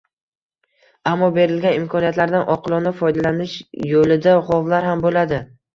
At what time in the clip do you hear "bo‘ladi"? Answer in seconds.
5.11-5.47